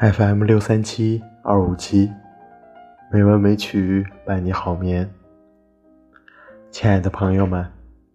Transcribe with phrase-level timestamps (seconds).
[0.00, 2.10] FM 六三七二五七，
[3.12, 5.08] 美文美曲伴你好眠。
[6.72, 7.64] 亲爱的朋友们，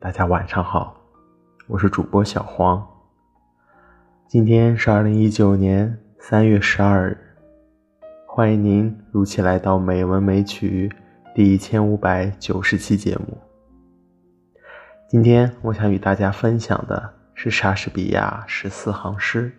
[0.00, 1.00] 大家晚上好，
[1.68, 2.84] 我是主播小黄。
[4.26, 7.16] 今天是二零一九年三月十二日，
[8.26, 10.90] 欢迎您如期来到《美文美曲》
[11.32, 13.38] 第一千五百九十期节目。
[15.08, 19.52] 今天我想与大家分享的是莎士比亚十四行诗。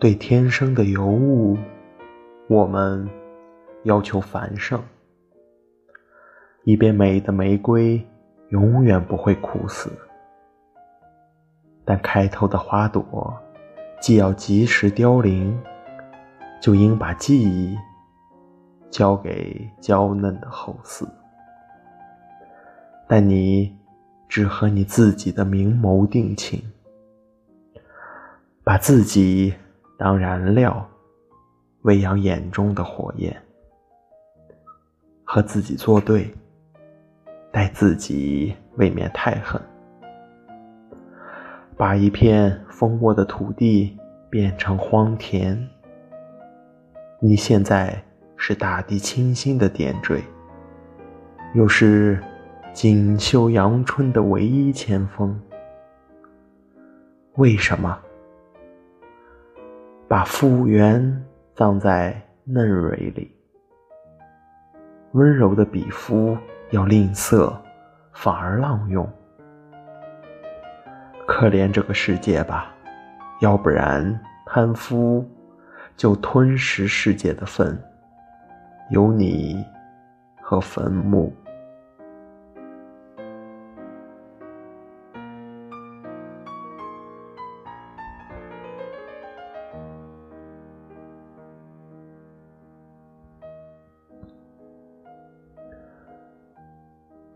[0.00, 1.58] 对天生的尤物，
[2.48, 3.06] 我们
[3.82, 4.82] 要求繁盛。
[6.64, 8.02] 一边美的玫瑰
[8.48, 9.90] 永远不会枯死，
[11.84, 13.38] 但开头的花朵
[14.00, 15.54] 既要及时凋零，
[16.62, 17.76] 就应把记忆
[18.88, 21.06] 交给娇嫩的后嗣。
[23.06, 23.76] 但你
[24.30, 26.62] 只和你自己的明眸定情，
[28.64, 29.52] 把自己。
[30.00, 30.88] 当燃料，
[31.82, 33.36] 喂养眼中的火焰，
[35.24, 36.32] 和自己作对，
[37.52, 39.60] 待自己未免太狠。
[41.76, 43.94] 把一片丰沃的土地
[44.30, 45.68] 变成荒田。
[47.20, 48.02] 你现在
[48.38, 50.24] 是大地清新的点缀，
[51.54, 52.18] 又是
[52.72, 55.38] 锦绣阳春的唯一前锋。
[57.34, 58.00] 为什么？
[60.10, 63.32] 把复原葬在嫩蕊里，
[65.12, 66.36] 温柔的笔锋
[66.70, 67.56] 要吝啬，
[68.12, 69.08] 反而浪用。
[71.28, 72.74] 可怜这个世界吧，
[73.40, 75.24] 要不然贪夫
[75.96, 77.80] 就吞食世界的粪，
[78.90, 79.64] 有你
[80.42, 81.32] 和坟墓。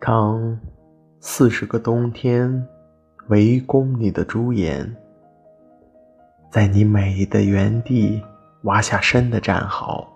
[0.07, 0.61] 当
[1.19, 2.69] 四十个冬天
[3.29, 4.95] 围攻你的朱颜，
[6.51, 8.23] 在你美的原地
[8.65, 10.07] 挖下深的战壕，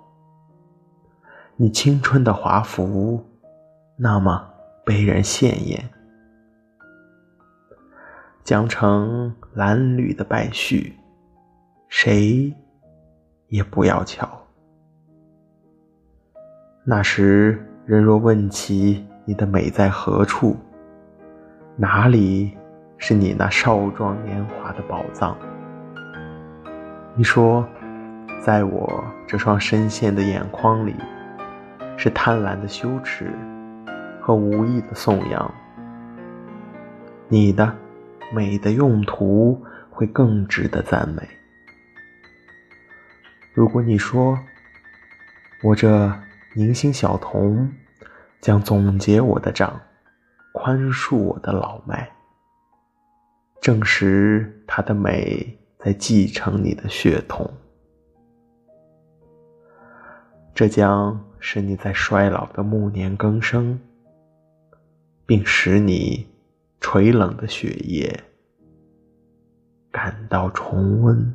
[1.57, 3.25] 你青春的华服
[3.97, 4.47] 那么
[4.85, 5.89] 被人现眼，
[8.45, 10.93] 将成褴褛的败絮，
[11.89, 12.55] 谁
[13.47, 14.29] 也不要瞧。
[16.85, 19.03] 那时人若问起。
[19.29, 20.57] 你的美在何处？
[21.77, 22.57] 哪里
[22.97, 25.37] 是你那少壮年华的宝藏？
[27.15, 27.69] 你说，
[28.41, 30.97] 在我这双深陷的眼眶里，
[31.99, 33.31] 是贪婪的羞耻
[34.19, 35.55] 和无意的颂扬。
[37.29, 37.71] 你的
[38.33, 41.23] 美的用途会更值得赞美。
[43.53, 44.39] 如果你说，
[45.63, 46.11] 我这
[46.55, 47.71] 宁心小童。
[48.41, 49.81] 将总结我的账，
[50.53, 52.11] 宽恕我的老迈，
[53.61, 57.53] 证实他的美在继承你的血统。
[60.55, 63.79] 这将使你在衰老的暮年更生，
[65.25, 66.27] 并使你
[66.81, 68.25] 垂冷的血液
[69.91, 71.35] 感到重温。